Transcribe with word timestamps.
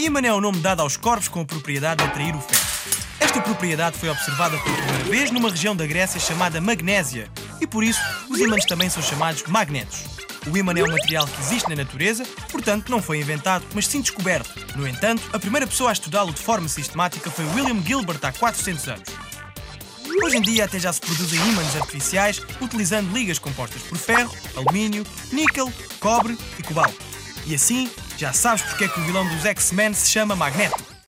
ímã 0.00 0.20
é 0.20 0.32
o 0.32 0.40
nome 0.40 0.58
dado 0.60 0.80
aos 0.80 0.96
corpos 0.96 1.28
com 1.28 1.40
a 1.40 1.44
propriedade 1.44 2.02
de 2.02 2.08
atrair 2.08 2.34
o 2.34 2.40
ferro. 2.40 2.70
Esta 3.20 3.40
propriedade 3.42 3.98
foi 3.98 4.08
observada 4.08 4.56
pela 4.58 4.76
primeira 4.76 5.04
vez 5.04 5.30
numa 5.30 5.50
região 5.50 5.76
da 5.76 5.86
Grécia 5.86 6.18
chamada 6.18 6.60
Magnésia, 6.60 7.30
e 7.60 7.66
por 7.66 7.84
isso 7.84 8.00
os 8.28 8.38
ímãs 8.38 8.64
também 8.64 8.88
são 8.88 9.02
chamados 9.02 9.42
magnetos. 9.44 10.04
O 10.50 10.56
ímã 10.56 10.72
é 10.72 10.82
um 10.82 10.90
material 10.90 11.26
que 11.26 11.40
existe 11.40 11.68
na 11.68 11.76
natureza, 11.76 12.24
portanto 12.50 12.88
não 12.88 13.02
foi 13.02 13.20
inventado, 13.20 13.64
mas 13.74 13.86
sim 13.86 14.00
descoberto. 14.00 14.50
No 14.74 14.88
entanto, 14.88 15.22
a 15.34 15.38
primeira 15.38 15.66
pessoa 15.66 15.90
a 15.90 15.92
estudá-lo 15.92 16.32
de 16.32 16.40
forma 16.40 16.66
sistemática 16.66 17.30
foi 17.30 17.44
William 17.46 17.82
Gilbert 17.82 18.20
há 18.22 18.32
400 18.32 18.88
anos. 18.88 19.08
Hoje 20.24 20.38
em 20.38 20.42
dia 20.42 20.64
até 20.64 20.78
já 20.78 20.92
se 20.92 21.00
produzem 21.00 21.38
ímãs 21.50 21.76
artificiais 21.76 22.42
utilizando 22.60 23.12
ligas 23.12 23.38
compostas 23.38 23.82
por 23.82 23.98
ferro, 23.98 24.34
alumínio, 24.56 25.06
níquel, 25.30 25.70
cobre 26.00 26.38
e 26.58 26.62
cobalto. 26.62 26.96
E 27.46 27.54
assim, 27.54 27.90
já 28.20 28.34
sabes 28.34 28.62
porque 28.62 28.84
é 28.84 28.88
que 28.88 29.00
o 29.00 29.04
vilão 29.04 29.26
dos 29.26 29.46
X-Men 29.46 29.94
se 29.94 30.10
chama 30.10 30.36
Magneto. 30.36 30.89